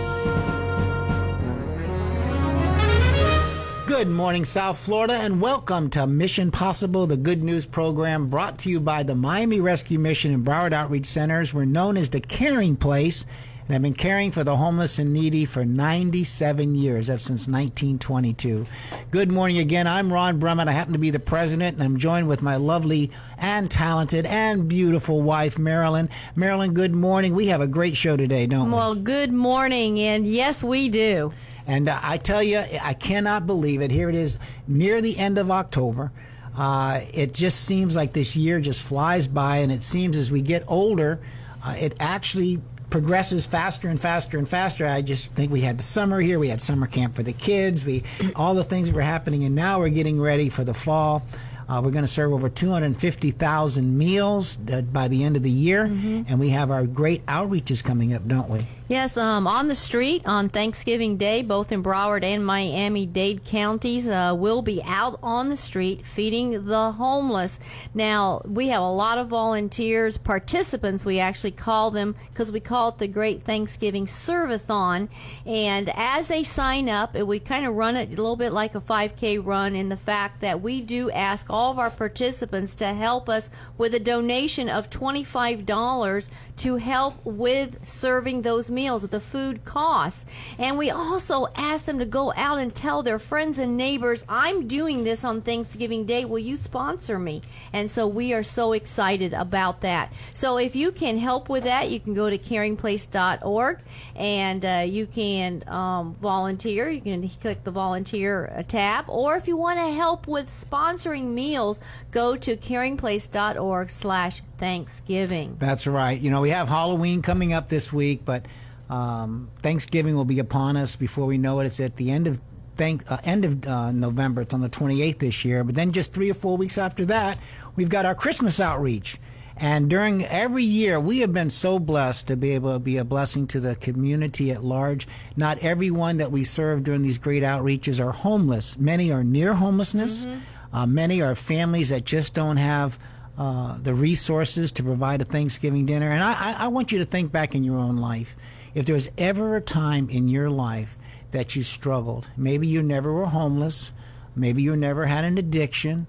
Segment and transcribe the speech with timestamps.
[3.87, 8.69] Good morning, South Florida, and welcome to Mission Possible, the good news program brought to
[8.69, 11.55] you by the Miami Rescue Mission and Broward Outreach Centers.
[11.55, 13.25] We're known as the Caring Place
[13.69, 17.05] and have been caring for the homeless and needy for 97 years.
[17.05, 18.65] That's since 1922.
[19.11, 19.85] Good morning again.
[19.85, 20.67] I'm Ron Brummett.
[20.67, 24.67] I happen to be the president, and I'm joined with my lovely and talented and
[24.67, 26.09] beautiful wife, Marilyn.
[26.35, 27.35] Marilyn, good morning.
[27.35, 28.73] We have a great show today, don't we?
[28.73, 31.31] Well, good morning, and yes, we do.
[31.67, 33.91] And uh, I tell you, I cannot believe it.
[33.91, 36.11] Here it is, near the end of October.
[36.57, 40.41] Uh, it just seems like this year just flies by, and it seems as we
[40.41, 41.19] get older,
[41.63, 44.85] uh, it actually progresses faster and faster and faster.
[44.85, 47.85] I just think we had the summer here, we had summer camp for the kids,
[47.85, 48.03] we
[48.35, 51.25] all the things that were happening, and now we're getting ready for the fall.
[51.67, 55.85] Uh, we're going to serve over 250,000 meals uh, by the end of the year,
[55.85, 56.23] mm-hmm.
[56.27, 58.61] and we have our great outreaches coming up, don't we?
[58.89, 64.07] Yes, um, on the street on Thanksgiving Day, both in Broward and Miami Dade counties,
[64.07, 67.59] uh, will be out on the street feeding the homeless.
[67.93, 72.89] Now, we have a lot of volunteers, participants, we actually call them, because we call
[72.89, 75.09] it the Great Thanksgiving Servathon.
[75.45, 78.81] And as they sign up, we kind of run it a little bit like a
[78.81, 83.29] 5K run in the fact that we do ask all of our participants to help
[83.29, 89.19] us with a donation of $25 to help with serving those meals meals, with the
[89.19, 90.25] food costs.
[90.57, 94.67] And we also ask them to go out and tell their friends and neighbors, I'm
[94.67, 96.23] doing this on Thanksgiving Day.
[96.23, 97.41] Will you sponsor me?
[97.73, 100.13] And so we are so excited about that.
[100.33, 103.79] So if you can help with that, you can go to caringplace.org
[104.15, 106.89] and uh, you can um, volunteer.
[106.89, 109.05] You can click the volunteer tab.
[109.09, 115.55] Or if you want to help with sponsoring meals, go to caringplace.org slash Thanksgiving.
[115.57, 116.19] That's right.
[116.19, 118.45] You know, we have Halloween coming up this week, but
[118.89, 121.65] um, Thanksgiving will be upon us before we know it.
[121.65, 122.39] It's at the end of
[122.75, 124.41] thank uh, end of uh, November.
[124.41, 125.63] It's on the 28th this year.
[125.63, 127.37] But then just three or four weeks after that,
[127.75, 129.19] we've got our Christmas outreach.
[129.61, 133.03] And during every year, we have been so blessed to be able to be a
[133.03, 135.05] blessing to the community at large.
[135.35, 138.77] Not everyone that we serve during these great outreaches are homeless.
[138.77, 140.25] Many are near homelessness.
[140.25, 140.75] Mm-hmm.
[140.75, 142.97] Uh, many are families that just don't have
[143.37, 146.09] uh, the resources to provide a Thanksgiving dinner.
[146.09, 148.37] And I, I, I want you to think back in your own life.
[148.79, 150.97] If there was ever a time in your life
[151.31, 153.91] that you struggled, maybe you never were homeless,
[154.37, 156.07] maybe you never had an addiction,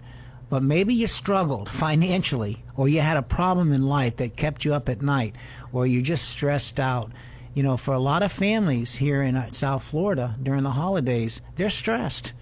[0.49, 4.73] but maybe you struggled financially, or you had a problem in life that kept you
[4.73, 5.35] up at night,
[5.73, 7.11] or you just stressed out.
[7.55, 11.43] You know, for a lot of families here in uh, South Florida during the holidays,
[11.57, 12.35] they're stressed.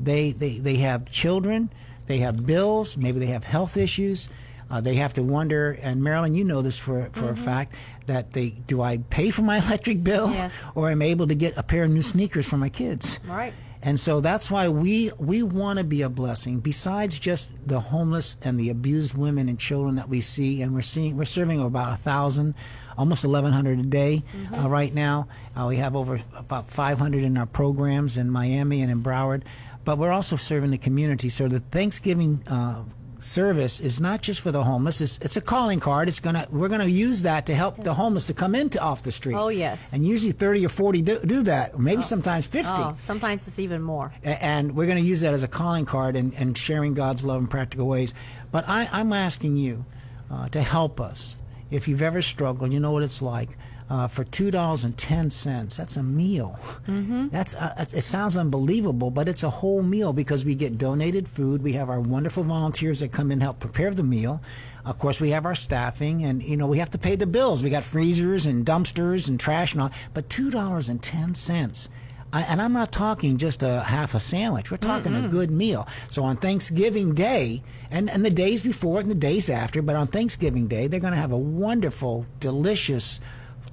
[0.00, 1.68] They, they, they have children,
[2.06, 4.30] they have bills, maybe they have health issues.
[4.70, 7.28] Uh, they have to wonder, and Marilyn, you know this for for mm-hmm.
[7.28, 7.74] a fact
[8.06, 10.70] that they do I pay for my electric bill, yes.
[10.74, 13.20] or am I able to get a pair of new sneakers for my kids?
[13.26, 13.52] Right.
[13.84, 16.60] And so that's why we we want to be a blessing.
[16.60, 20.80] Besides just the homeless and the abused women and children that we see, and we're
[20.80, 22.54] seeing we're serving about a thousand,
[22.96, 24.54] almost eleven hundred a day mm-hmm.
[24.54, 25.28] uh, right now.
[25.54, 29.42] Uh, we have over about five hundred in our programs in Miami and in Broward,
[29.84, 31.28] but we're also serving the community.
[31.28, 32.84] So the Thanksgiving uh,
[33.24, 35.00] service is not just for the homeless.
[35.00, 36.08] It's, it's a calling card.
[36.08, 39.12] It's gonna we're gonna use that to help the homeless to come into off the
[39.12, 39.34] street.
[39.34, 39.92] Oh yes.
[39.92, 42.02] And usually thirty or forty do, do that, maybe oh.
[42.02, 42.72] sometimes fifty.
[42.74, 44.12] Oh, sometimes it's even more.
[44.22, 47.46] And we're gonna use that as a calling card and, and sharing God's love in
[47.48, 48.14] practical ways.
[48.52, 49.84] But I, I'm asking you
[50.30, 51.36] uh, to help us.
[51.70, 53.48] If you've ever struggled, you know what it's like
[53.90, 55.76] uh, for two dollars and ten cents.
[55.76, 56.58] That's a meal.
[56.86, 57.28] Mm-hmm.
[57.28, 61.62] That's uh, it sounds unbelievable, but it's a whole meal because we get donated food.
[61.62, 64.40] We have our wonderful volunteers that come in and help prepare the meal.
[64.84, 67.62] Of course, we have our staffing, and you know we have to pay the bills.
[67.62, 69.90] We got freezers and dumpsters and trash and all.
[70.14, 71.88] But two dollars and ten cents.
[72.32, 74.70] and I'm not talking just a half a sandwich.
[74.70, 75.26] We're talking mm-hmm.
[75.26, 75.86] a good meal.
[76.08, 80.08] So on Thanksgiving Day, and, and the days before and the days after, but on
[80.08, 83.20] Thanksgiving Day, they're going to have a wonderful, delicious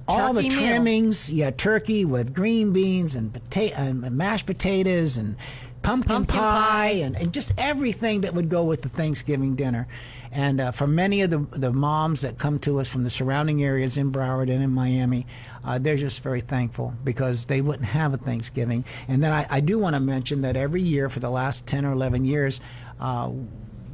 [0.08, 1.30] all the trimmings.
[1.30, 1.38] Meal.
[1.38, 5.36] Yeah, turkey with green beans and potato and mashed potatoes and
[5.82, 6.88] pumpkin, Pumpkin pie, pie.
[6.88, 9.86] And, and just everything that would go with the Thanksgiving dinner.
[10.30, 13.62] And uh, for many of the, the moms that come to us from the surrounding
[13.62, 15.26] areas in Broward and in Miami,
[15.64, 18.84] uh, they're just very thankful because they wouldn't have a Thanksgiving.
[19.08, 21.84] And then I, I do want to mention that every year for the last 10
[21.84, 22.60] or 11 years,
[22.98, 23.30] uh,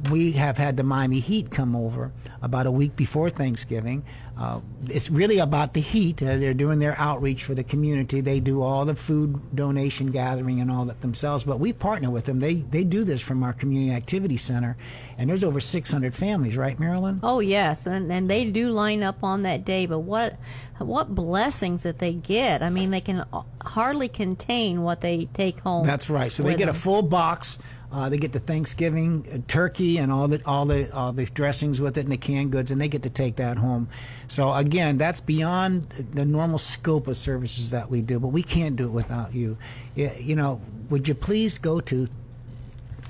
[0.09, 2.11] we have had the Miami Heat come over
[2.41, 4.03] about a week before Thanksgiving.
[4.37, 6.23] Uh, it's really about the heat.
[6.23, 8.21] Uh, they're doing their outreach for the community.
[8.21, 12.25] They do all the food donation gathering and all that themselves, but we partner with
[12.25, 12.39] them.
[12.39, 14.77] They they do this from our community activity center,
[15.17, 17.19] and there's over 600 families, right, Marilyn?
[17.21, 19.85] Oh yes, and and they do line up on that day.
[19.85, 20.37] But what
[20.77, 22.63] what blessings that they get!
[22.63, 23.25] I mean, they can
[23.61, 25.85] hardly contain what they take home.
[25.85, 26.31] That's right.
[26.31, 27.59] So they get a full box.
[27.91, 31.81] Uh, they get the Thanksgiving uh, turkey and all the all the all the dressings
[31.81, 33.87] with it and the canned goods, and they get to take that home.
[34.27, 38.75] So again, that's beyond the normal scope of services that we do, but we can't
[38.75, 39.57] do it without you.
[39.95, 42.07] You know, would you please go to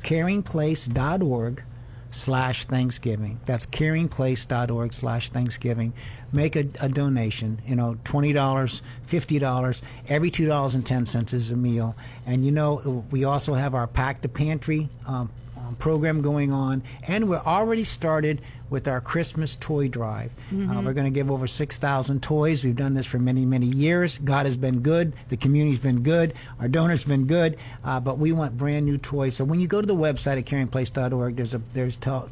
[0.03, 1.63] caringplace.org
[2.11, 3.39] slash Thanksgiving.
[3.45, 5.94] That's caringplace.org slash Thanksgiving.
[6.31, 11.95] Make a, a donation, you know, $20, $50, every $2.10 is a meal.
[12.25, 15.29] And, you know, we also have our Pack the Pantry um,
[15.69, 20.31] um, program going on, and we're already started with our Christmas toy drive.
[20.51, 22.63] Uh, we're going to give over 6,000 toys.
[22.63, 24.18] We've done this for many, many years.
[24.19, 25.13] God has been good.
[25.30, 26.33] The community's been good.
[26.60, 27.57] Our donors been good.
[27.83, 29.36] Uh, but we want brand new toys.
[29.36, 32.30] So when you go to the website at caringplace.org, there's a there's tell,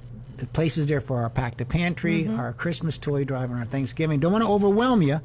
[0.54, 4.20] places there for our pack the pantry, our Christmas toy drive, and our Thanksgiving.
[4.20, 5.20] Don't want to overwhelm you,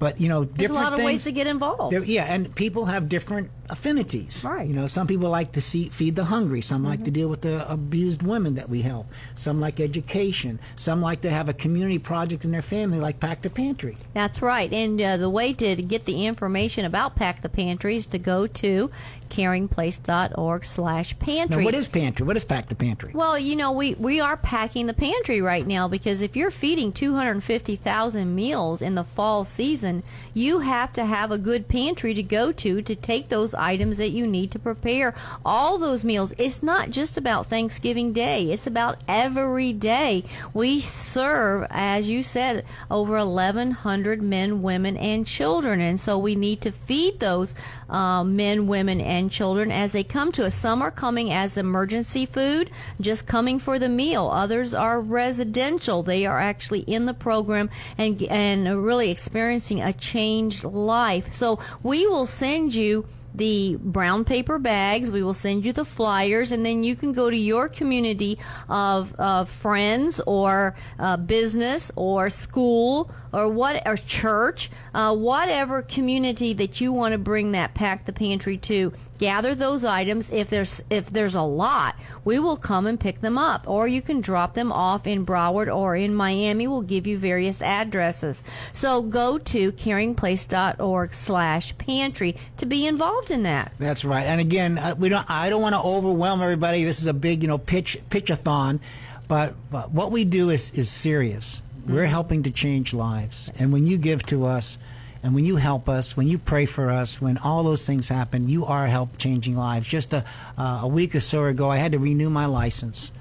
[0.00, 1.06] but you know, There's a different lot of things.
[1.06, 1.94] ways to get involved.
[2.08, 4.44] Yeah, and people have different affinities.
[4.44, 4.68] Right.
[4.68, 6.60] You know, some people like to see, feed the hungry.
[6.60, 9.06] Some like to deal with the abused women that we help.
[9.34, 10.58] Some like education.
[10.76, 13.96] Some like to have a community project in their family, like Pack the Pantry.
[14.14, 14.72] That's right.
[14.72, 18.46] And uh, the way to get the information about Pack the Pantry is to go
[18.46, 18.90] to
[19.28, 21.58] caringplace.org slash pantry.
[21.58, 22.26] Now, what is pantry?
[22.26, 23.12] What is Pack the Pantry?
[23.14, 26.92] Well, you know, we, we are packing the pantry right now because if you're feeding
[26.92, 30.02] 250,000 meals in the fall season,
[30.34, 34.10] you have to have a good pantry to go to to take those items that
[34.10, 35.14] you need to prepare
[35.44, 36.32] all those meals.
[36.38, 40.24] It's not just about Thanksgiving Day, it's about every day.
[40.54, 45.80] We serve, as you said, over 1,100 men, women, and children.
[45.80, 47.54] And so we need to feed those
[47.88, 50.54] uh, men, women, and children as they come to us.
[50.54, 52.70] Some are coming as emergency food,
[53.00, 54.26] just coming for the meal.
[54.26, 56.02] Others are residential.
[56.02, 61.32] They are actually in the program and and really experiencing a changed life.
[61.32, 65.10] So we will send you the brown paper bags.
[65.10, 68.38] We will send you the flyers, and then you can go to your community
[68.68, 76.52] of, of friends or uh, business or school or what or church, uh, whatever community
[76.54, 78.92] that you want to bring that pack the pantry to.
[79.18, 80.30] Gather those items.
[80.30, 84.00] If there's if there's a lot, we will come and pick them up, or you
[84.00, 86.68] can drop them off in Broward or in Miami.
[86.68, 88.44] We'll give you various addresses.
[88.72, 93.72] So go to caringplace.org/pantry to be involved in that.
[93.78, 94.24] That's right.
[94.24, 95.28] And again, uh, we don't.
[95.28, 96.84] I don't want to overwhelm everybody.
[96.84, 98.78] This is a big, you know, pitch pitchathon,
[99.26, 101.60] but, but what we do is is serious.
[101.88, 104.78] We're helping to change lives, and when you give to us,
[105.22, 108.48] and when you help us, when you pray for us, when all those things happen,
[108.48, 109.88] you are help changing lives.
[109.88, 110.24] Just a
[110.56, 113.12] uh, a week or so ago, I had to renew my license.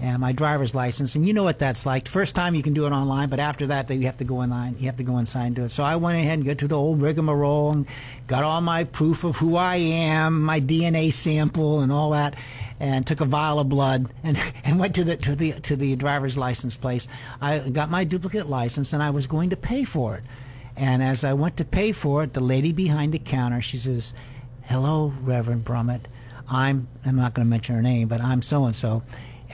[0.00, 2.08] And my driver's license, and you know what that's like.
[2.08, 4.74] First time you can do it online, but after that, you have to go online.
[4.78, 5.70] You have to go inside and do it.
[5.70, 7.86] So I went ahead and got to the old rigmarole and
[8.26, 12.36] got all my proof of who I am, my DNA sample, and all that,
[12.80, 15.94] and took a vial of blood and, and went to the to the to the
[15.94, 17.06] driver's license place.
[17.40, 20.24] I got my duplicate license, and I was going to pay for it.
[20.76, 24.14] And as I went to pay for it, the lady behind the counter, she says,
[24.62, 26.02] "Hello, Reverend Brummett.
[26.48, 29.02] I'm I'm not going to mention her name, but I'm so and so."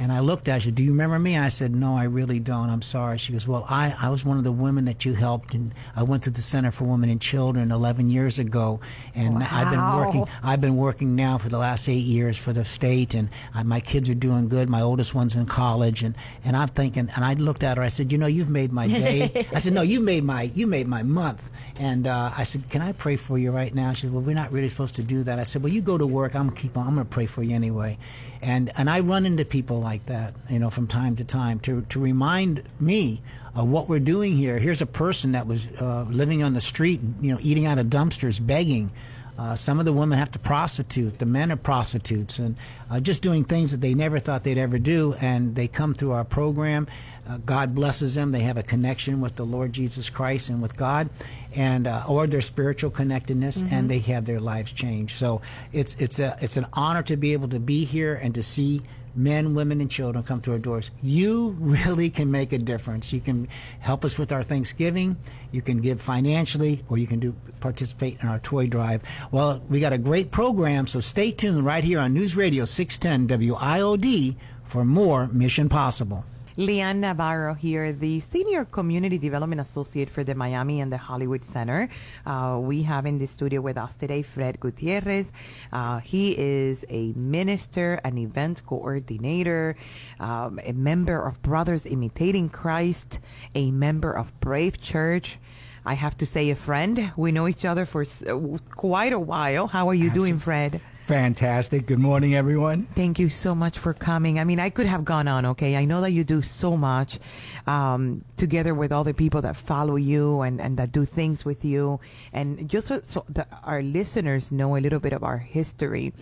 [0.00, 0.70] And I looked at her.
[0.70, 2.70] "Do you remember me?" I said, "No, I really don't.
[2.70, 5.52] I'm sorry." She goes, "Well, I, I was one of the women that you helped,
[5.52, 8.80] and I went to the Center for Women and Children 11 years ago,
[9.14, 10.24] and I've been working.
[10.42, 13.80] I've been working now for the last eight years for the state, and I, my
[13.80, 14.70] kids are doing good.
[14.70, 16.14] My oldest one's in college, and,
[16.44, 17.10] and I'm thinking.
[17.14, 17.82] And I looked at her.
[17.82, 20.66] I said, "You know, you've made my day." I said, "No, you made my you
[20.66, 24.02] made my month." And uh, I said, "Can I pray for you right now?" She
[24.02, 26.06] said, "Well, we're not really supposed to do that." I said, "Well, you go to
[26.06, 26.34] work.
[26.34, 26.86] I'm keep on.
[26.86, 27.98] I'm going to pray for you anyway."
[28.42, 31.82] And and I run into people like that, you know, from time to time to
[31.88, 33.20] to remind me
[33.56, 34.56] of what we're doing here.
[34.58, 37.86] Here's a person that was uh, living on the street, you know, eating out of
[37.86, 38.92] dumpsters, begging.
[39.36, 41.18] Uh, some of the women have to prostitute.
[41.18, 42.58] The men are prostitutes and
[42.90, 45.14] uh, just doing things that they never thought they'd ever do.
[45.20, 46.86] And they come through our program.
[47.26, 48.32] Uh, God blesses them.
[48.32, 51.08] They have a connection with the Lord Jesus Christ and with God,
[51.56, 53.74] and uh, or their spiritual connectedness, Mm-hmm.
[53.74, 55.16] and they have their lives changed.
[55.16, 55.40] So
[55.72, 58.82] it's it's a it's an honor to be able to be here and to see
[59.14, 60.90] men, women, and children come to our doors.
[61.02, 63.12] You really can make a difference.
[63.12, 63.48] You can
[63.80, 65.16] help us with our Thanksgiving.
[65.52, 69.02] You can give financially, or you can do participate in our toy drive.
[69.30, 73.38] Well, we got a great program, so stay tuned right here on News Radio 610
[73.38, 76.24] WIOD for more Mission Possible.
[76.60, 81.88] Leanne Navarro here, the Senior Community Development Associate for the Miami and the Hollywood Center.
[82.26, 85.32] Uh, we have in the studio with us today Fred Gutierrez.
[85.72, 89.74] Uh, he is a minister, an event coordinator,
[90.18, 93.20] um, a member of Brothers Imitating Christ,
[93.54, 95.38] a member of Brave Church.
[95.86, 97.10] I have to say, a friend.
[97.16, 99.66] We know each other for s- uh, quite a while.
[99.66, 100.82] How are you doing, Fred?
[101.10, 101.86] Fantastic.
[101.86, 102.84] Good morning, everyone.
[102.84, 104.38] Thank you so much for coming.
[104.38, 105.74] I mean, I could have gone on, okay?
[105.74, 107.18] I know that you do so much
[107.66, 111.64] um, together with all the people that follow you and, and that do things with
[111.64, 111.98] you.
[112.32, 116.12] And just so, so that our listeners know a little bit of our history,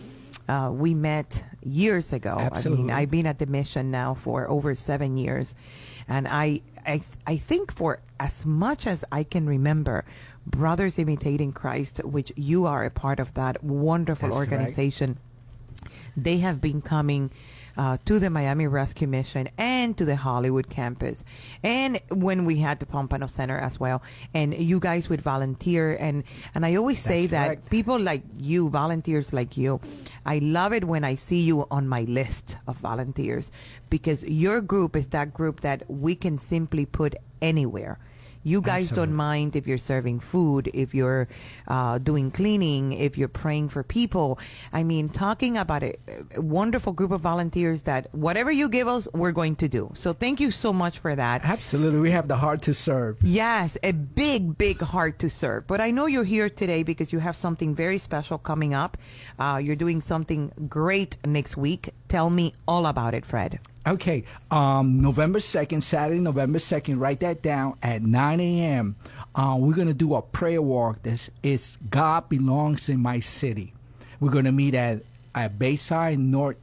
[0.47, 2.37] uh, we met years ago.
[2.39, 2.85] Absolutely.
[2.85, 5.53] I mean, I've been at the mission now for over seven years.
[6.07, 10.03] And I, I, I think for as much as I can remember,
[10.49, 14.51] Brothers Imitating Christ, which you are a part of that wonderful That's correct.
[14.51, 15.17] organization,
[16.17, 17.31] they have been coming
[17.77, 21.23] uh, to the Miami Rescue Mission and to the Hollywood campus,
[21.63, 24.01] and when we had the Pompano Center as well.
[24.33, 27.69] And you guys would volunteer, and and I always say That's that correct.
[27.69, 29.79] people like you, volunteers like you,
[30.25, 33.49] I love it when I see you on my list of volunteers
[33.89, 37.97] because your group is that group that we can simply put anywhere.
[38.43, 39.07] You guys Absolutely.
[39.07, 41.27] don't mind if you're serving food, if you're
[41.67, 44.39] uh, doing cleaning, if you're praying for people.
[44.71, 45.95] I mean, talking about a,
[46.35, 49.91] a wonderful group of volunteers that whatever you give us, we're going to do.
[49.95, 51.43] So thank you so much for that.
[51.43, 51.99] Absolutely.
[51.99, 53.17] We have the heart to serve.
[53.23, 55.67] Yes, a big, big heart to serve.
[55.67, 58.97] But I know you're here today because you have something very special coming up.
[59.37, 61.89] Uh, you're doing something great next week.
[62.09, 63.59] Tell me all about it, Fred.
[63.87, 64.23] Okay.
[64.51, 68.95] Um, November 2nd, Saturday, November 2nd, write that down at 9 a.m.
[69.35, 71.03] Uh, we're going to do a prayer walk.
[71.03, 73.73] This is God Belongs in My City.
[74.19, 75.03] We're going to meet at,
[75.35, 76.57] at Bayside, North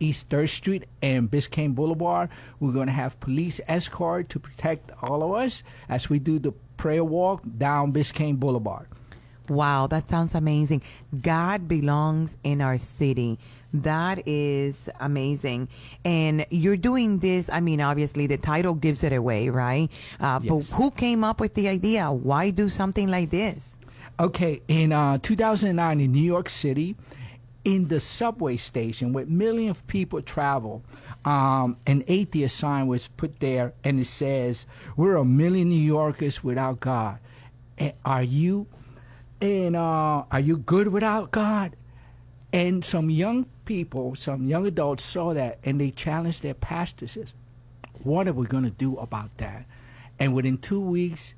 [0.00, 2.30] East 3rd Street, and Biscayne Boulevard.
[2.58, 6.52] We're going to have police escort to protect all of us as we do the
[6.78, 8.88] prayer walk down Biscayne Boulevard.
[9.48, 10.82] Wow, that sounds amazing.
[11.22, 13.38] God belongs in our city.
[13.74, 15.68] That is amazing.
[16.04, 19.90] And you're doing this, I mean, obviously the title gives it away, right?
[20.20, 20.70] Uh, Yes.
[20.70, 22.10] But who came up with the idea?
[22.10, 23.78] Why do something like this?
[24.18, 26.96] Okay, in uh, 2009 in New York City,
[27.64, 30.82] in the subway station where millions of people travel,
[31.24, 36.42] um, an atheist sign was put there and it says, We're a million New Yorkers
[36.44, 37.18] without God.
[37.76, 38.68] And are you
[39.40, 41.76] and uh, are you good without God?
[42.52, 47.34] And some young people, some young adults saw that and they challenged their pastors.
[48.02, 49.66] What are we going to do about that?
[50.18, 51.34] And within two weeks,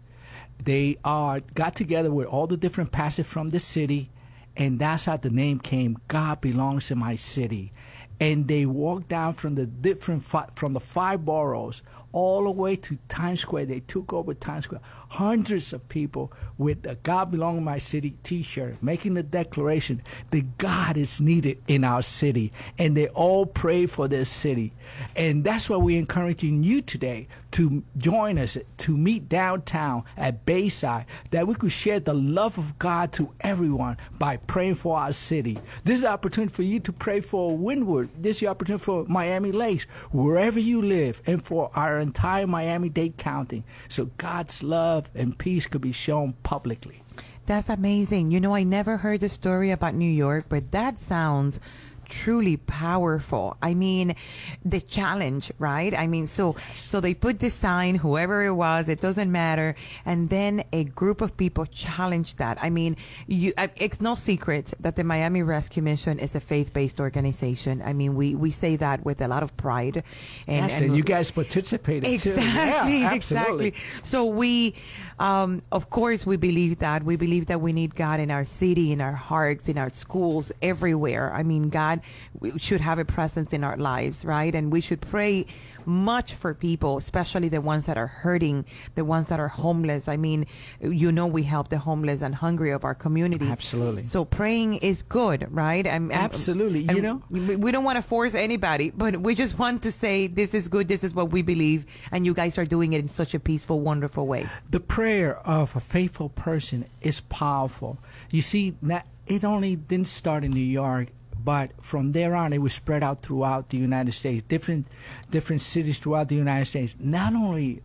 [0.64, 4.10] they uh, got together with all the different pastors from the city,
[4.56, 5.98] and that's how the name came.
[6.08, 7.72] God belongs in my city,
[8.20, 11.82] and they walked down from the different fi- from the five boroughs
[12.12, 13.66] all the way to Times Square.
[13.66, 14.80] They took over Times Square.
[15.10, 20.58] Hundreds of people with the "God belongs in my city" T-shirt, making the declaration that
[20.58, 24.72] God is needed in our city, and they all pray for their city.
[25.14, 31.06] And that's why we're encouraging you today to join us to meet downtown at Bayside,
[31.30, 35.58] that we could share the love of God to everyone by praying for our city.
[35.84, 38.08] This is an opportunity for you to pray for Wynwood.
[38.16, 42.88] This is your opportunity for Miami Lakes, wherever you live, and for our entire Miami
[42.88, 43.64] Dade County.
[43.88, 47.02] So God's love and peace could be shown publicly.
[47.46, 48.30] That's amazing.
[48.30, 51.60] You know, I never heard the story about New York, but that sounds
[52.08, 53.56] truly powerful.
[53.62, 54.16] I mean,
[54.64, 55.94] the challenge, right?
[55.94, 59.74] I mean, so so they put the sign, whoever it was, it doesn't matter,
[60.04, 62.58] and then a group of people challenged that.
[62.62, 62.96] I mean,
[63.26, 67.82] you, it's no secret that the Miami Rescue Mission is a faith-based organization.
[67.82, 70.02] I mean, we we say that with a lot of pride.
[70.46, 72.30] And, yes, and you guys participated too.
[72.30, 73.74] Exactly, Yeah, exactly.
[74.02, 74.74] So we,
[75.18, 77.02] um, of course, we believe that.
[77.02, 80.52] We believe that we need God in our city, in our hearts, in our schools,
[80.62, 81.32] everywhere.
[81.32, 81.97] I mean, God
[82.34, 84.54] w- should have a presence in our lives, right?
[84.54, 85.46] And we should pray
[85.86, 90.06] much for people, especially the ones that are hurting, the ones that are homeless.
[90.06, 90.44] I mean,
[90.82, 93.46] you know, we help the homeless and hungry of our community.
[93.48, 94.04] Absolutely.
[94.04, 95.86] So praying is good, right?
[95.86, 96.80] I'm, I'm- Absolutely.
[96.80, 97.22] You know?
[97.30, 100.68] we, we don't want to force anybody, but we just want to say this is
[100.68, 103.40] good, this is what we believe, and you guys are doing it in such a
[103.40, 104.46] peaceful, wonderful way.
[104.70, 107.96] the prayer of a faithful person is powerful.
[108.30, 111.08] You see, that it only didn't start in New York,
[111.42, 114.86] but from there on, it was spread out throughout the United States, different
[115.30, 116.96] different cities throughout the United States.
[116.98, 117.82] Not only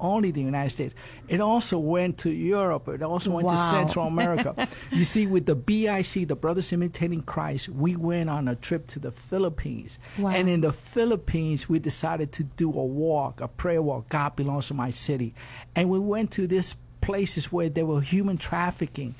[0.00, 0.94] only the United States,
[1.28, 2.88] it also went to Europe.
[2.88, 4.68] It also went to Central America.
[4.90, 8.98] you see, with the BIC, the Brothers Imitating Christ, we went on a trip to
[8.98, 10.30] the Philippines, Wow.
[10.30, 14.08] and in the Philippines, we decided to do a walk, a prayer walk.
[14.08, 15.34] God belongs to my city,
[15.76, 19.14] and we went to these places where there were human trafficking.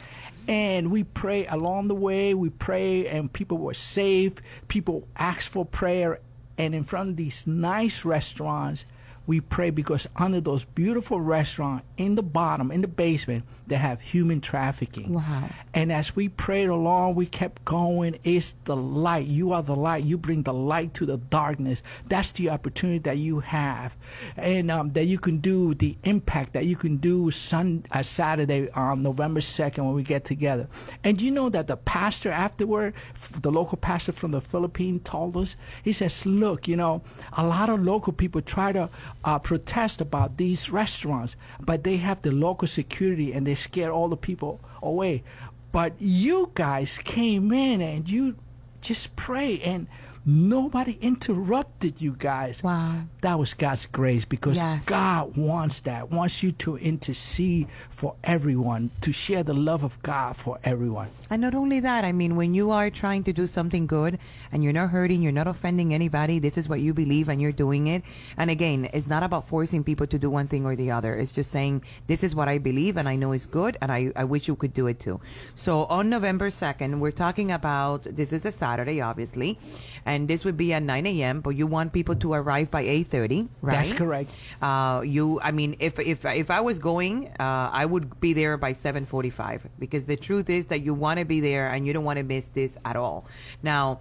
[0.48, 2.34] And we pray along the way.
[2.34, 4.42] We pray, and people were saved.
[4.68, 6.20] People asked for prayer,
[6.58, 8.84] and in front of these nice restaurants,
[9.26, 14.00] we pray because under those beautiful restaurants in the bottom, in the basement, they have
[14.00, 15.14] human trafficking.
[15.14, 15.48] Wow.
[15.74, 18.18] And as we prayed along, we kept going.
[18.24, 19.26] It's the light.
[19.26, 20.04] You are the light.
[20.04, 21.82] You bring the light to the darkness.
[22.08, 23.96] That's the opportunity that you have,
[24.36, 28.70] and um, that you can do the impact that you can do Sun uh, Saturday
[28.72, 30.68] on November second when we get together.
[31.04, 32.94] And you know that the pastor afterward,
[33.40, 35.56] the local pastor from the Philippines, told us.
[35.82, 37.02] He says, "Look, you know,
[37.36, 38.88] a lot of local people try to
[39.24, 44.08] uh, protest about these restaurants, but they have the local security and they scare all
[44.08, 45.22] the people away.
[45.70, 48.36] But you guys came in and you
[48.80, 49.86] just pray and
[50.24, 52.62] nobody interrupted you guys.
[52.62, 53.02] Wow.
[53.22, 54.84] That was God's grace because Yes.
[54.84, 60.36] God wants that, wants you to intercede for everyone, to share the love of God
[60.36, 61.08] for everyone.
[61.30, 64.18] And not only that, I mean, when you are trying to do something good
[64.52, 67.50] and you're not hurting, you're not offending anybody, this is what you believe and you're
[67.52, 68.02] doing it.
[68.36, 71.16] And again, it's not about forcing people to do one thing or the other.
[71.16, 74.12] It's just saying, this is what I believe and I know is good and I,
[74.14, 75.20] I wish you could do it too.
[75.54, 79.58] So on November 2nd, we're talking about, this is a Saturday, obviously,
[80.04, 83.48] and this would be at 9 a.m., but you want people to arrive by 8.30,
[83.60, 83.72] right?
[83.76, 84.30] That's correct.
[84.60, 88.56] Uh, you, I mean, if if if I was going, uh, I would be there
[88.56, 91.92] by seven forty-five because the truth is that you want to be there and you
[91.92, 93.26] don't want to miss this at all.
[93.62, 94.00] Now,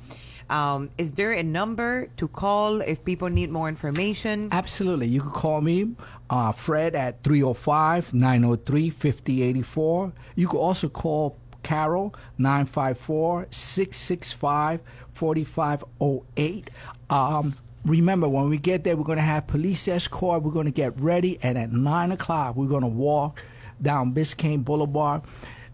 [0.49, 4.49] um, is there a number to call if people need more information?
[4.51, 5.07] Absolutely.
[5.07, 5.95] You can call me,
[6.29, 10.13] uh, Fred, at 305 903 5084.
[10.35, 14.81] You can also call Carol, 954 665
[15.13, 16.69] 4508.
[17.09, 20.43] Um, Remember, when we get there, we're going to have police escort.
[20.43, 23.43] We're going to get ready, and at 9 o'clock, we're going to walk
[23.81, 25.23] down Biscayne Boulevard.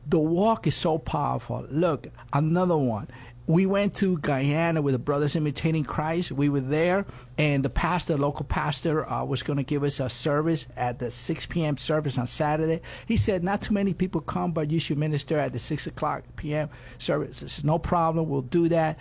[0.08, 1.68] The walk is so powerful.
[1.70, 3.10] Look, another one.
[3.48, 6.34] We went to Guyana with the Brothers Imitating Christ.
[6.34, 7.06] We were there,
[7.38, 11.10] and the pastor, local pastor, uh, was going to give us a service at the
[11.10, 11.78] 6 p.m.
[11.78, 12.82] service on Saturday.
[13.08, 16.24] He said, Not too many people come, but you should minister at the 6 o'clock
[16.36, 16.70] p.m.
[16.98, 17.42] service.
[17.42, 19.00] I said, No problem, we'll do that.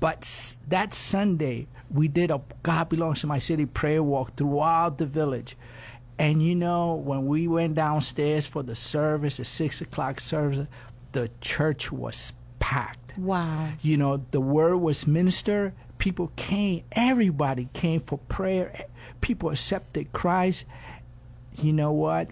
[0.00, 5.06] But that Sunday, we did a God Belongs to My City prayer walk throughout the
[5.06, 5.56] village.
[6.18, 10.66] And you know, when we went downstairs for the service, the six o'clock service,
[11.12, 12.32] the church was
[12.64, 13.18] packed.
[13.18, 13.72] Wow.
[13.82, 15.74] You know, the word was ministered.
[15.98, 16.82] People came.
[16.92, 18.86] Everybody came for prayer.
[19.20, 20.64] People accepted Christ.
[21.60, 22.30] You know what?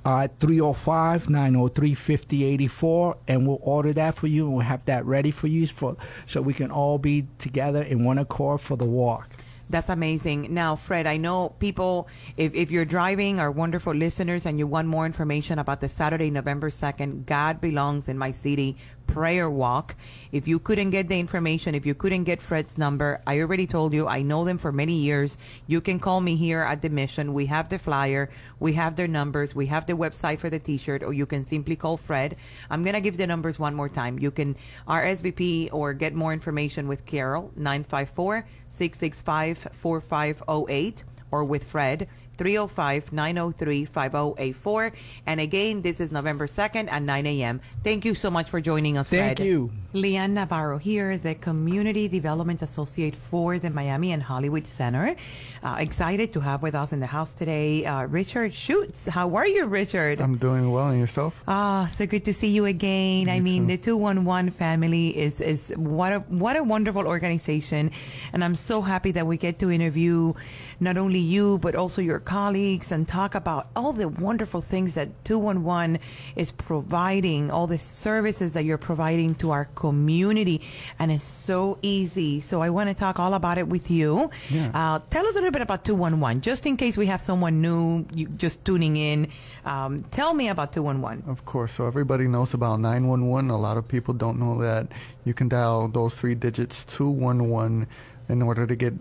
[0.04, 3.16] uh, at 305 903 5084.
[3.28, 5.96] And we'll order that for you and we'll have that ready for you for,
[6.26, 9.30] so we can all be together in one accord for the walk.
[9.70, 10.54] That's amazing.
[10.54, 14.88] Now, Fred, I know people, if, if you're driving, our wonderful listeners, and you want
[14.88, 19.96] more information about the Saturday, November 2nd, God Belongs in My City prayer walk.
[20.30, 23.92] If you couldn't get the information, if you couldn't get Fred's number, I already told
[23.92, 25.36] you, I know them for many years.
[25.66, 27.32] You can call me here at the mission.
[27.32, 30.76] We have the flyer, we have their numbers, we have the website for the t
[30.78, 32.36] shirt, or you can simply call Fred.
[32.70, 34.18] I'm going to give the numbers one more time.
[34.18, 34.54] You can
[34.86, 44.92] RSVP or get more information with Carol, 954 665 4508, or with Fred, 305-903-5084.
[45.26, 47.60] And again, this is November 2nd at 9 a.m.
[47.84, 49.46] Thank you so much for joining us, Thank Fred.
[49.46, 49.72] you.
[49.94, 55.16] Leanne Navarro here, the Community Development Associate for the Miami and Hollywood Center.
[55.62, 59.08] Uh, excited to have with us in the house today uh, Richard Shutes.
[59.08, 60.20] How are you, Richard?
[60.20, 61.42] I'm doing well, and yourself?
[61.48, 63.30] Ah, so good to see you again.
[63.30, 63.76] I mean, too.
[63.78, 67.90] the 211 family is is what a what a wonderful organization,
[68.34, 70.34] and I'm so happy that we get to interview
[70.80, 75.08] not only you but also your colleagues and talk about all the wonderful things that
[75.24, 75.98] 211
[76.36, 80.60] is providing, all the services that you're providing to our community,
[80.98, 82.40] and it's so easy.
[82.40, 84.30] So I want to talk all about it with you.
[84.50, 84.70] Yeah.
[84.74, 88.04] Uh, tell us a little bit about 211, just in case we have someone new
[88.36, 89.28] just tuning in.
[89.64, 91.24] Um, tell me about 211.
[91.32, 91.72] Of course.
[91.72, 93.48] So everybody knows about 911.
[93.48, 94.92] A lot of people don't know that
[95.24, 97.86] you can dial those three digits 211
[98.28, 98.92] in order to get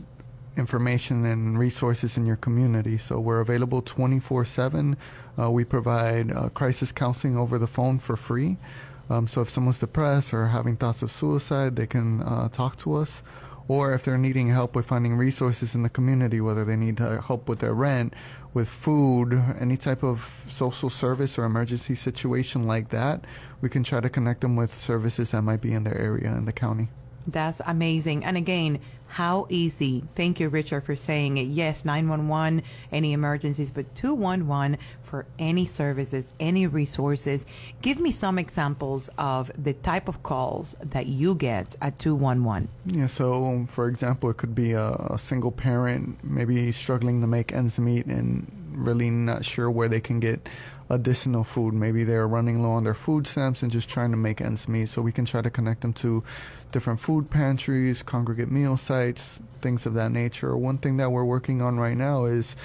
[0.58, 2.98] information and resources in your community.
[2.98, 4.98] So we're available 24/7.
[5.40, 8.58] Uh, we provide uh, crisis counseling over the phone for free.
[9.10, 12.96] Um, so if someone's depressed or having thoughts of suicide, they can uh, talk to
[12.96, 13.24] us.
[13.70, 17.22] Or if they're needing help with finding resources in the community, whether they need uh,
[17.22, 18.14] help with their rent,
[18.54, 23.26] with food, any type of social service or emergency situation like that,
[23.60, 26.46] we can try to connect them with services that might be in their area in
[26.46, 26.88] the county.
[27.28, 28.24] That's amazing.
[28.24, 30.04] And again, how easy.
[30.16, 31.44] Thank you, Richard, for saying it.
[31.44, 37.46] Yes, 911, any emergencies, but 211 for any services, any resources.
[37.82, 42.68] Give me some examples of the type of calls that you get at 211.
[42.86, 47.28] Yeah, so um, for example, it could be a, a single parent maybe struggling to
[47.28, 50.48] make ends meet and really not sure where they can get
[50.90, 51.74] additional food.
[51.74, 54.90] Maybe they're running low on their food stamps and just trying to make ends meet.
[54.90, 56.24] So we can try to connect them to
[56.72, 60.56] different food pantries, congregate meal sites, things of that nature.
[60.58, 62.56] One thing that we're working on right now is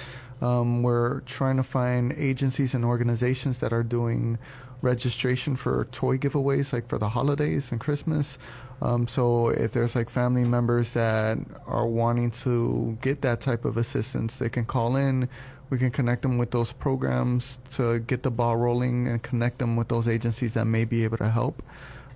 [0.41, 4.37] um, we're trying to find agencies and organizations that are doing
[4.81, 8.37] registration for toy giveaways, like for the holidays and Christmas.
[8.81, 13.77] Um, so if there's like family members that are wanting to get that type of
[13.77, 15.29] assistance, they can call in.
[15.73, 19.75] We can connect them with those programs to get the ball rolling and connect them
[19.75, 21.63] with those agencies that may be able to help.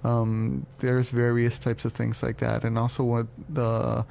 [0.03, 4.05] Um, there's various types of things like that, and also what the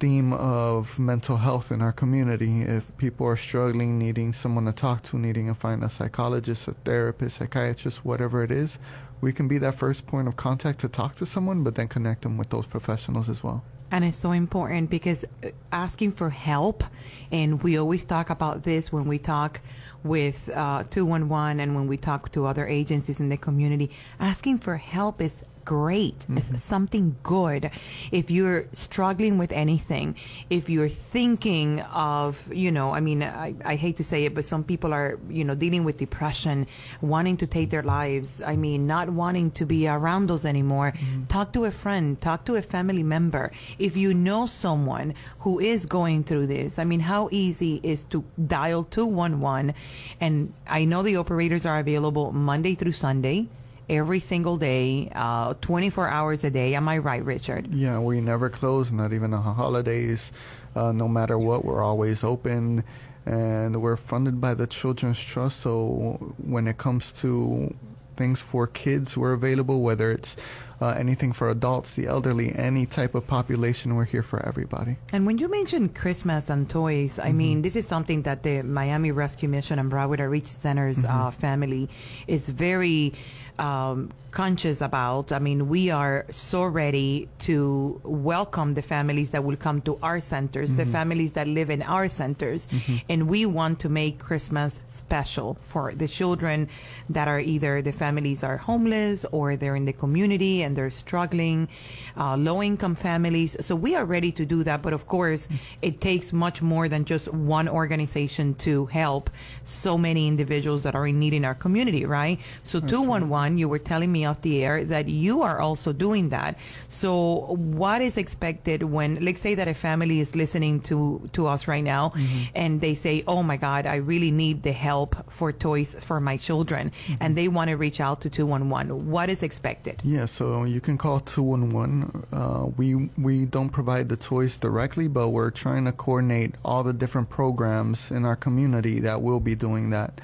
[0.00, 2.62] theme of mental health in our community.
[2.62, 6.72] If people are struggling, needing someone to talk to, needing to find a psychologist, a
[6.72, 8.80] therapist, psychiatrist, whatever it is,
[9.20, 12.22] we can be that first point of contact to talk to someone, but then connect
[12.22, 13.62] them with those professionals as well.
[13.90, 16.84] And it's so important because uh, asking for help,
[17.32, 19.60] and we always talk about this when we talk
[20.04, 24.76] with uh, 211 and when we talk to other agencies in the community, asking for
[24.76, 26.20] help is great.
[26.20, 26.36] Mm-hmm.
[26.38, 27.70] It's something good.
[28.10, 30.16] If you're struggling with anything,
[30.48, 34.44] if you're thinking of, you know, I mean, I, I hate to say it, but
[34.44, 36.66] some people are, you know, dealing with depression,
[37.00, 38.42] wanting to take their lives.
[38.42, 40.92] I mean, not wanting to be around us anymore.
[40.92, 41.26] Mm-hmm.
[41.26, 43.52] Talk to a friend, talk to a family member.
[43.78, 48.24] If you know someone who is going through this, I mean, how easy is to
[48.46, 49.74] dial 211
[50.20, 53.48] and I know the operators are available Monday through Sunday
[53.90, 56.74] every single day, uh, 24 hours a day.
[56.74, 57.74] Am I right, Richard?
[57.74, 60.32] Yeah, we never close, not even on holidays.
[60.74, 62.84] Uh, no matter what, we're always open.
[63.26, 65.60] And we're funded by the Children's Trust.
[65.60, 67.74] So when it comes to
[68.16, 70.36] things for kids, we're available, whether it's
[70.80, 74.96] uh, anything for adults, the elderly, any type of population, we're here for everybody.
[75.12, 79.12] And when you mentioned Christmas and toys, I mean, this is something that the Miami
[79.12, 81.90] Rescue Mission and Broward Outreach Center's uh, family
[82.26, 83.12] is very
[83.60, 85.32] um, conscious about.
[85.32, 90.20] I mean, we are so ready to welcome the families that will come to our
[90.20, 92.66] centers, the families that live in our centers,
[93.08, 96.68] and we want to make Christmas special for the children
[97.10, 101.68] that are either the families are homeless or they're in the community and they're struggling,
[102.16, 103.56] uh, low income families.
[103.60, 104.80] So we are ready to do that.
[104.80, 105.48] But of course,
[105.82, 109.28] it takes much more than just one organization to help
[109.64, 112.38] so many individuals that are in need in our community, right?
[112.62, 113.58] So 211 211.
[113.58, 116.58] You were telling me off the air that you are also doing that.
[116.88, 121.68] So, what is expected when, let's say that a family is listening to, to us
[121.68, 122.12] right now
[122.54, 126.36] and they say, Oh my God, I really need the help for toys for my
[126.36, 129.10] children, and they want to reach out to 211.
[129.10, 130.00] What is expected?
[130.04, 132.26] Yeah, so you can call 211.
[132.32, 136.92] Uh, we we don't provide the toys directly, but we're trying to coordinate all the
[136.92, 140.20] different programs in our community that will be doing that.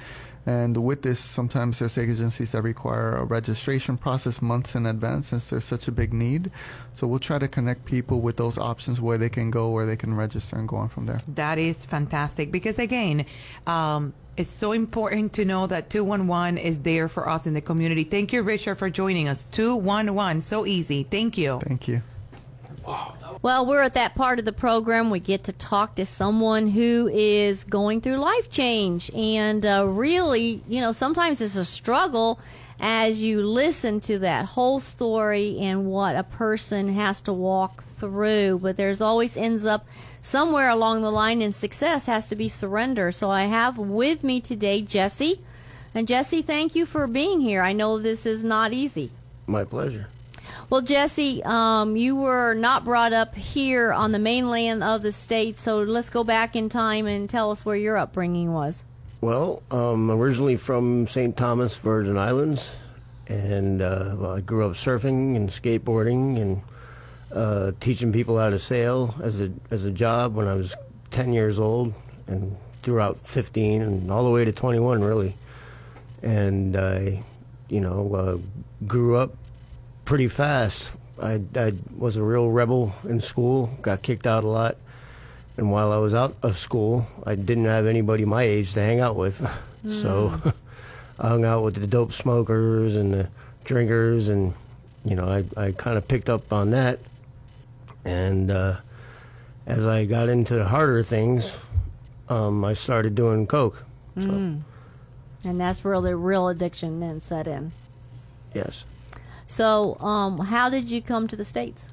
[0.47, 5.49] And with this, sometimes there's agencies that require a registration process months in advance since
[5.49, 6.51] there's such a big need.
[6.93, 9.97] So we'll try to connect people with those options where they can go, where they
[9.97, 11.19] can register and go on from there.
[11.27, 13.25] That is fantastic because again,
[13.67, 18.05] um, it's so important to know that 211 is there for us in the community.
[18.05, 19.43] Thank you, Richard, for joining us.
[19.51, 21.03] 211, so easy.
[21.03, 21.59] Thank you.
[21.59, 22.03] Thank you.
[23.41, 25.09] Well, we're at that part of the program.
[25.09, 29.11] We get to talk to someone who is going through life change.
[29.13, 32.39] And uh, really, you know, sometimes it's a struggle
[32.79, 38.59] as you listen to that whole story and what a person has to walk through.
[38.61, 39.85] But there's always ends up
[40.21, 43.11] somewhere along the line, and success has to be surrender.
[43.11, 45.39] So I have with me today Jesse.
[45.95, 47.61] And Jesse, thank you for being here.
[47.61, 49.09] I know this is not easy.
[49.47, 50.07] My pleasure.
[50.69, 55.57] Well, Jesse, um, you were not brought up here on the mainland of the state,
[55.57, 58.83] so let's go back in time and tell us where your upbringing was.
[59.21, 61.35] Well, um, originally from St.
[61.35, 62.75] Thomas, Virgin Islands,
[63.27, 66.61] and uh, I grew up surfing and skateboarding and
[67.33, 70.75] uh, teaching people how to sail as a as a job when I was
[71.09, 71.93] 10 years old,
[72.27, 72.55] and
[72.87, 75.35] throughout 15 and all the way to 21, really.
[76.21, 77.21] And I,
[77.67, 78.37] you know, uh,
[78.85, 79.35] grew up
[80.07, 80.93] pretty fast.
[81.21, 84.77] I, I was a real rebel in school, got kicked out a lot.
[85.57, 88.99] And while I was out of school, I didn't have anybody my age to hang
[89.01, 89.37] out with.
[89.89, 90.33] So
[91.19, 93.29] I hung out with the dope smokers and the
[93.65, 94.53] drinkers, and,
[95.03, 96.99] you know, I, I kind of picked up on that.
[98.05, 98.77] And uh,
[99.65, 101.55] as I got into the harder things,
[102.29, 103.83] um, I started doing coke.
[104.15, 104.29] So,
[105.43, 107.71] And that's where the real addiction then set in.
[108.53, 108.85] yes.
[109.47, 111.87] So, um, how did you come to the States?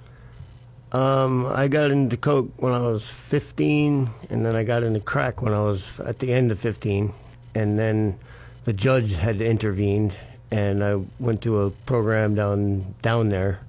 [0.92, 5.42] Um, I got into coke when I was 15, and then I got into crack
[5.42, 7.12] when I was at the end of 15,
[7.54, 8.16] and then
[8.64, 10.16] the judge had intervened,
[10.50, 13.60] and I went to a program down down there.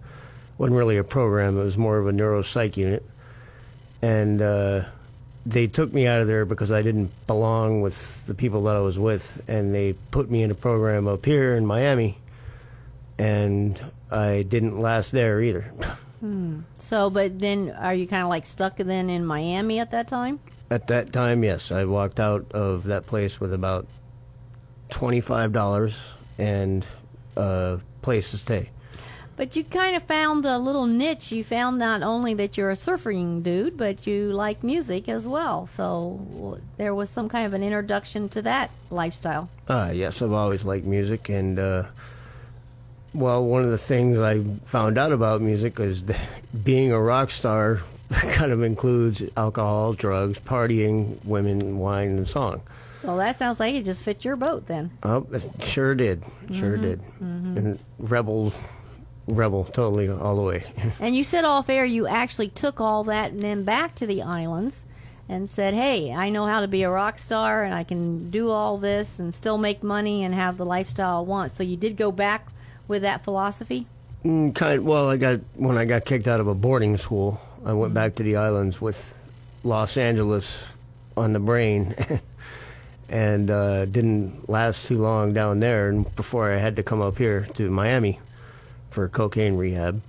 [0.57, 3.03] wasn't really a program; it was more of a neuropsych unit,
[4.01, 4.81] and uh,
[5.45, 8.81] they took me out of there because I didn't belong with the people that I
[8.81, 12.17] was with, and they put me in a program up here in Miami,
[13.17, 13.79] and
[14.11, 15.71] I didn't last there either.
[16.79, 20.39] So, but then are you kind of like stuck then in Miami at that time?
[20.71, 23.85] At that time, yes, I walked out of that place with about
[24.89, 26.83] twenty-five dollars and
[27.37, 28.71] a place to stay.
[29.35, 31.31] But you kind of found a little niche.
[31.31, 35.67] You found not only that you're a surfing dude, but you like music as well.
[35.67, 39.49] So there was some kind of an introduction to that lifestyle.
[39.67, 41.83] Uh, yes, I've always liked music, and uh,
[43.15, 46.29] well, one of the things I found out about music is that
[46.63, 52.61] being a rock star kind of includes alcohol, drugs, partying, women, wine, and song.
[52.93, 54.91] So that sounds like it just fit your boat then.
[55.03, 56.81] Oh, it sure did, sure mm-hmm.
[56.81, 57.57] did, mm-hmm.
[57.57, 58.51] and rebel,
[59.27, 60.63] rebel, totally all the way.
[60.99, 64.23] And you said off air you actually took all that and then back to the
[64.23, 64.85] islands
[65.29, 68.49] and said, "Hey, I know how to be a rock star and I can do
[68.49, 71.97] all this and still make money and have the lifestyle I want." So you did
[71.97, 72.47] go back
[72.87, 73.87] with that philosophy?
[74.23, 77.39] Mm, kind well, I got when I got kicked out of a boarding school.
[77.65, 79.13] I went back to the islands with
[79.63, 80.71] Los Angeles
[81.15, 81.93] on the brain,
[83.09, 85.89] and uh, didn't last too long down there.
[85.89, 88.19] And before I had to come up here to Miami
[88.89, 90.01] for cocaine rehab,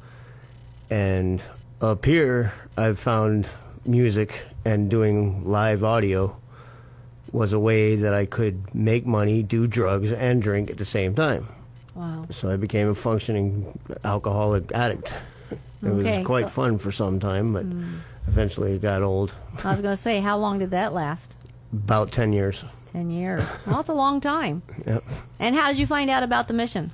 [0.90, 1.42] and
[1.80, 3.48] up here I've found
[3.84, 6.36] music and doing live audio
[7.32, 11.14] was a way that I could make money, do drugs, and drink at the same
[11.14, 11.46] time.
[11.96, 12.26] Wow.
[12.30, 15.14] So I became a functioning alcoholic addict.
[15.82, 17.64] It Okay, was quite so- fun for some time, but
[18.28, 19.32] eventually it got old.
[19.64, 21.32] I was going to say, how long did that last?
[21.72, 22.64] About 10 years.
[22.92, 23.42] 10 years.
[23.66, 24.62] Well, it's a long time.
[24.86, 25.04] Yep.
[25.38, 26.90] And how did you find out about the mission?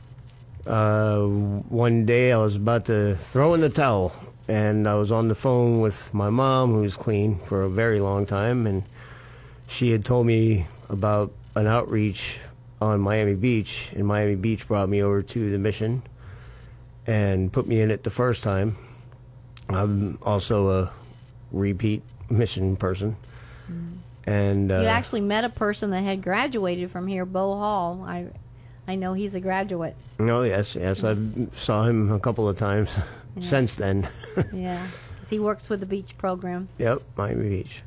[0.66, 4.12] Uh, one day I was about to throw in the towel,
[4.48, 8.26] and I was on the phone with my mom, who's clean for a very long
[8.26, 8.84] time, and
[9.66, 12.38] she had told me about an outreach
[12.82, 16.02] on Miami Beach, and Miami Beach brought me over to the mission
[17.06, 18.76] and put me in it the first time.
[19.68, 20.92] I'm also a
[21.52, 23.16] repeat mission person.
[24.24, 28.04] And uh, you actually met a person that had graduated from here, Bo Hall.
[28.06, 28.26] I
[28.86, 29.96] I know he's a graduate.
[30.20, 31.02] Oh yes, yes.
[31.02, 31.16] I
[31.50, 32.94] saw him a couple of times
[33.40, 34.08] since then.
[34.52, 34.84] Yeah.
[35.28, 36.68] he works with the beach program.
[36.78, 37.82] yep, Miami Beach.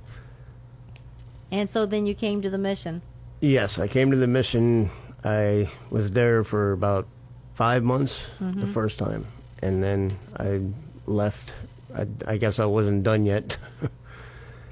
[1.52, 3.02] And so then you came to the mission.
[3.42, 4.90] Yes, I came to the mission.
[5.24, 7.08] I was there for about
[7.54, 8.74] five months the mm-hmm.
[8.74, 9.26] first time,
[9.62, 10.62] and then I
[11.06, 11.54] left.
[11.96, 13.58] I, I guess I wasn't done yet.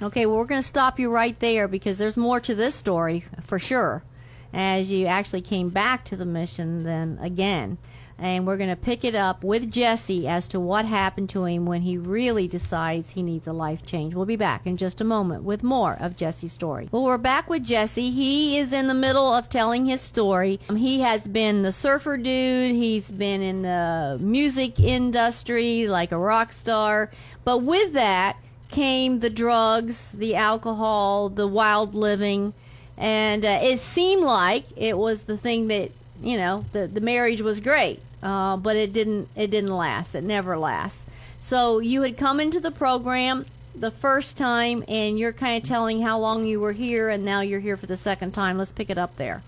[0.01, 3.23] Okay, well, we're going to stop you right there because there's more to this story
[3.41, 4.03] for sure.
[4.51, 7.77] As you actually came back to the mission, then again.
[8.23, 11.65] And we're going to pick it up with Jesse as to what happened to him
[11.65, 14.15] when he really decides he needs a life change.
[14.15, 16.87] We'll be back in just a moment with more of Jesse's story.
[16.89, 18.11] Well, we're back with Jesse.
[18.11, 20.61] He is in the middle of telling his story.
[20.69, 26.17] Um, he has been the surfer dude, he's been in the music industry like a
[26.17, 27.11] rock star.
[27.43, 28.37] But with that,
[28.69, 32.53] came the drugs, the alcohol, the wild living,
[32.97, 37.41] and uh, it seemed like it was the thing that you know the the marriage
[37.41, 40.15] was great, uh, but it didn't it didn't last.
[40.15, 41.05] It never lasts.
[41.39, 46.01] So you had come into the program the first time, and you're kind of telling
[46.01, 48.57] how long you were here, and now you're here for the second time.
[48.57, 49.43] Let's pick it up there.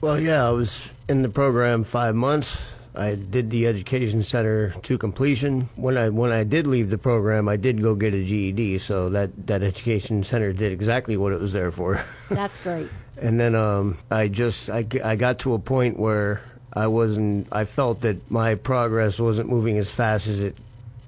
[0.00, 2.72] well, yeah, I was in the program five months.
[2.96, 5.68] I did the education center to completion.
[5.76, 8.78] When I when I did leave the program, I did go get a GED.
[8.78, 12.02] So that that education center did exactly what it was there for.
[12.30, 12.88] That's great.
[13.20, 16.42] And then um, I just I, I got to a point where
[16.74, 20.56] I wasn't I felt that my progress wasn't moving as fast as it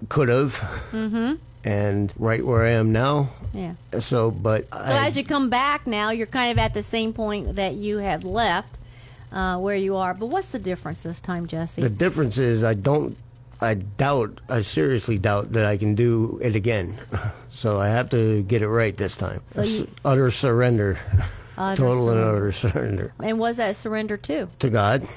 [0.08, 0.54] could have.
[0.92, 1.34] Mm-hmm.
[1.64, 3.30] And right where I am now.
[3.52, 3.74] Yeah.
[3.98, 7.12] So, but So I, as you come back now, you're kind of at the same
[7.12, 8.76] point that you had left,
[9.32, 10.14] uh, where you are.
[10.14, 11.82] But what's the difference this time, Jesse?
[11.82, 13.16] the difference is I don't
[13.60, 16.94] I doubt I seriously doubt that I can do it again.
[17.56, 19.40] So I have to get it right this time.
[19.52, 20.98] So you- utter surrender.
[21.56, 24.48] Utter Total and utter surrender and was that surrender too?
[24.58, 25.08] to God.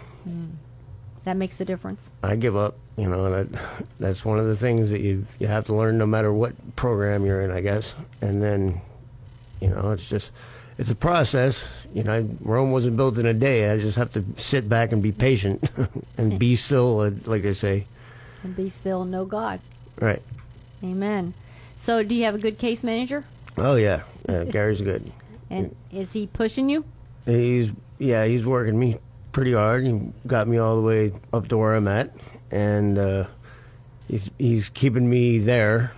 [1.24, 2.12] That makes a difference.
[2.24, 2.78] I give up.
[2.98, 3.62] You know, that
[4.00, 7.26] that's one of the things that you you have to learn no matter what program
[7.26, 7.96] you're in, I guess.
[8.22, 8.82] And then,
[9.62, 10.32] you know, it's just
[10.78, 11.88] it's a process.
[11.94, 13.72] You know, Rome wasn't built in a day.
[13.72, 15.70] I just have to sit back and be patient
[16.18, 17.86] and be still, uh, like I say.
[18.44, 19.60] And be still and know God.
[20.00, 20.22] Right.
[20.84, 21.34] Amen.
[21.76, 23.26] So, do you have a good case manager?
[23.58, 25.12] Oh yeah, yeah Gary's good.
[25.52, 26.86] And is he pushing you?
[27.26, 28.98] He's yeah, he's working me
[29.40, 29.88] pretty hard.
[29.88, 29.98] He
[30.28, 32.12] got me all the way up to where I'm at,
[32.52, 33.24] and uh,
[34.10, 35.94] he's he's keeping me there,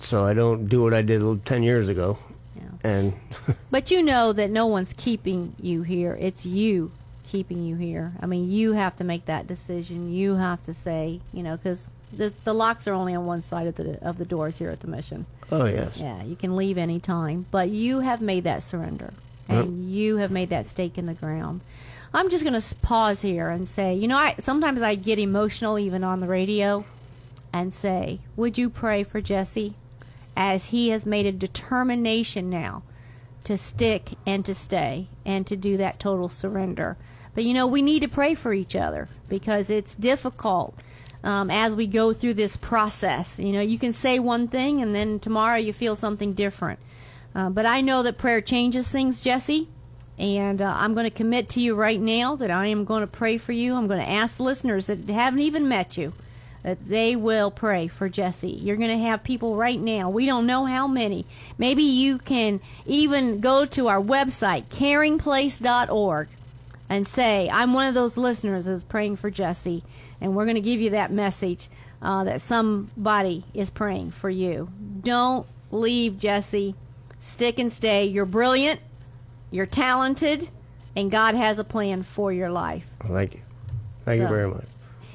[0.00, 2.18] so I don't do what I did ten years ago.
[2.56, 2.62] Yeah.
[2.82, 3.12] And
[3.70, 6.18] But you know that no one's keeping you here.
[6.20, 6.90] It's you
[7.28, 8.12] keeping you here.
[8.20, 10.12] I mean, you have to make that decision.
[10.12, 13.68] You have to say, you know, because the, the locks are only on one side
[13.68, 15.26] of the of the doors here at the mission.
[15.52, 19.14] oh yes, Yeah, you can leave any time, but you have made that surrender,
[19.48, 21.60] and you have made that stake in the ground.
[22.14, 25.78] I'm just going to pause here and say, you know, I sometimes I get emotional
[25.78, 26.84] even on the radio,
[27.52, 29.74] and say, would you pray for Jesse,
[30.36, 32.82] as he has made a determination now
[33.44, 36.96] to stick and to stay and to do that total surrender.
[37.34, 40.78] But you know, we need to pray for each other because it's difficult
[41.22, 43.38] um, as we go through this process.
[43.38, 46.78] You know, you can say one thing and then tomorrow you feel something different.
[47.34, 49.68] Uh, but I know that prayer changes things, Jesse.
[50.18, 53.06] And uh, I'm going to commit to you right now that I am going to
[53.06, 53.74] pray for you.
[53.74, 56.12] I'm going to ask listeners that haven't even met you
[56.64, 58.48] that they will pray for Jesse.
[58.48, 60.08] You're going to have people right now.
[60.08, 61.26] We don't know how many.
[61.58, 66.28] Maybe you can even go to our website, caringplace.org,
[66.88, 69.84] and say, I'm one of those listeners that's praying for Jesse.
[70.22, 71.68] And we're going to give you that message
[72.00, 74.70] uh, that somebody is praying for you.
[75.02, 76.74] Don't leave, Jesse.
[77.20, 78.06] Stick and stay.
[78.06, 78.80] You're brilliant,
[79.54, 80.48] you're talented,
[80.96, 82.86] and God has a plan for your life.
[83.00, 83.40] thank you,
[84.04, 84.64] thank you very much.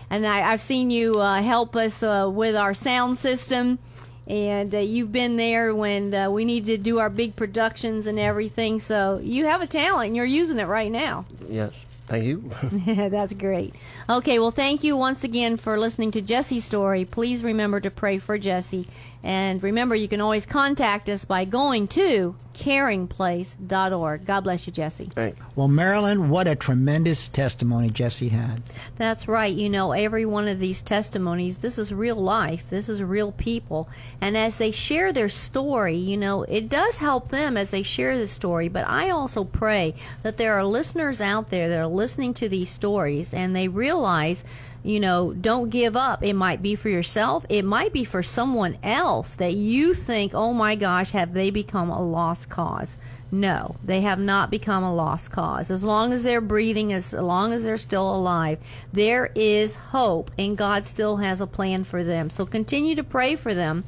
[0.10, 3.80] And I, I've seen you uh, help us uh, with our sound system,
[4.25, 8.17] and uh, you've been there when uh, we need to do our big productions and
[8.17, 8.80] everything.
[8.80, 11.25] So you have a talent, and you're using it right now.
[11.47, 11.73] Yes,
[12.08, 12.49] thank you.
[12.86, 13.75] Yeah, that's great.
[14.10, 17.04] Okay, well, thank you once again for listening to Jesse's story.
[17.04, 18.88] Please remember to pray for Jesse.
[19.23, 24.25] And remember, you can always contact us by going to caringplace.org.
[24.25, 25.05] God bless you, Jesse.
[25.05, 25.38] Thank.
[25.55, 28.62] Well, Marilyn, what a tremendous testimony Jesse had.
[28.97, 29.53] That's right.
[29.53, 32.69] You know, every one of these testimonies, this is real life.
[32.69, 33.88] This is real people.
[34.19, 38.17] And as they share their story, you know, it does help them as they share
[38.17, 38.67] the story.
[38.67, 42.69] But I also pray that there are listeners out there that are listening to these
[42.69, 44.43] stories and they realize
[44.83, 46.23] you know, don't give up.
[46.23, 47.45] It might be for yourself.
[47.49, 51.89] It might be for someone else that you think, oh my gosh, have they become
[51.89, 52.97] a lost cause?
[53.31, 55.69] No, they have not become a lost cause.
[55.69, 58.57] As long as they're breathing, as long as they're still alive,
[58.91, 62.31] there is hope, and God still has a plan for them.
[62.31, 63.83] So continue to pray for them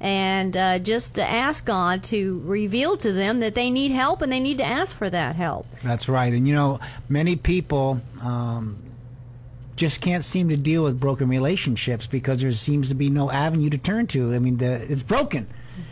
[0.00, 4.32] and uh, just to ask God to reveal to them that they need help and
[4.32, 5.66] they need to ask for that help.
[5.82, 6.32] That's right.
[6.32, 8.78] And you know, many people um,
[9.76, 13.70] just can't seem to deal with broken relationships because there seems to be no avenue
[13.70, 14.34] to turn to.
[14.34, 15.46] I mean, the, it's broken.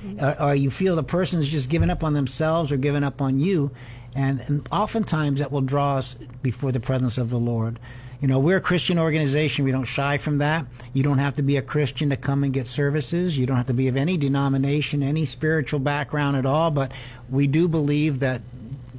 [0.06, 0.24] Mm-hmm.
[0.24, 3.20] Or, or, you feel the person is just giving up on themselves or giving up
[3.20, 3.70] on you.
[4.16, 7.78] And, and oftentimes that will draw us before the presence of the Lord.
[8.20, 9.66] You know, we're a Christian organization.
[9.66, 10.64] We don't shy from that.
[10.94, 13.36] You don't have to be a Christian to come and get services.
[13.36, 16.70] You don't have to be of any denomination, any spiritual background at all.
[16.70, 16.92] But
[17.28, 18.40] we do believe that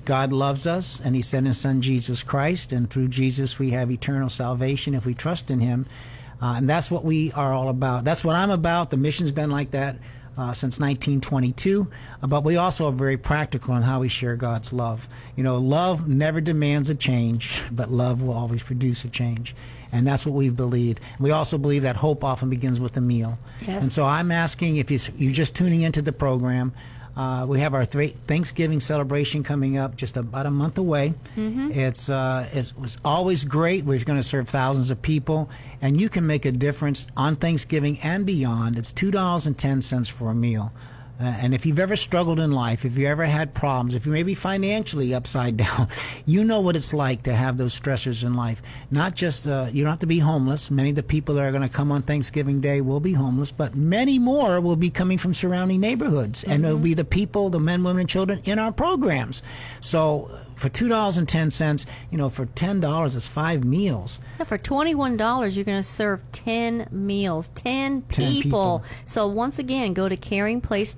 [0.05, 2.71] God loves us and He sent His Son Jesus Christ.
[2.71, 5.85] And through Jesus, we have eternal salvation if we trust in Him.
[6.41, 8.03] Uh, and that's what we are all about.
[8.03, 8.89] That's what I'm about.
[8.89, 9.97] The mission's been like that
[10.37, 11.87] uh, since 1922.
[12.21, 15.07] Uh, but we also are very practical on how we share God's love.
[15.35, 19.55] You know, love never demands a change, but love will always produce a change.
[19.91, 20.99] And that's what we've believed.
[21.19, 23.37] We also believe that hope often begins with a meal.
[23.65, 23.81] Yes.
[23.81, 26.73] And so I'm asking if you're just tuning into the program,
[27.15, 31.13] uh, we have our Thanksgiving celebration coming up just about a month away.
[31.35, 31.71] Mm-hmm.
[31.71, 33.85] It's uh, it was always great.
[33.85, 35.49] We're going to serve thousands of people,
[35.81, 38.77] and you can make a difference on Thanksgiving and beyond.
[38.77, 40.73] It's two dollars and ten cents for a meal.
[41.19, 44.11] Uh, and if you've ever struggled in life, if you ever had problems, if you
[44.11, 45.87] may be financially upside down,
[46.25, 48.61] you know what it's like to have those stressors in life.
[48.91, 50.69] Not just, uh, you don't have to be homeless.
[50.69, 53.51] Many of the people that are going to come on Thanksgiving Day will be homeless,
[53.51, 56.41] but many more will be coming from surrounding neighborhoods.
[56.43, 56.51] Mm-hmm.
[56.51, 59.41] And it'll be the people, the men, women, and children in our programs.
[59.81, 64.19] So for two dollars and ten cents, you know, for ten dollars, it's five meals.
[64.39, 68.41] Yeah, for twenty one dollars, you're going to serve ten meals, 10, 10 people.
[68.41, 68.83] people.
[69.05, 70.15] So once again, go to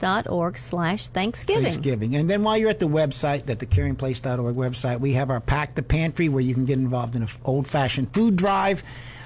[0.08, 1.64] caringplace.org/slash Thanksgiving.
[1.64, 5.40] Thanksgiving, and then while you're at the website, at the caringplace.org website, we have our
[5.40, 8.84] pack the pantry where you can get involved in an old fashioned food drive.